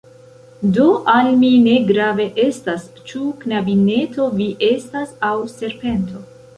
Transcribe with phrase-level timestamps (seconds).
[0.77, 6.31] Do al mi ne grave estas ĉu knabineto vi estas aŭ serpento!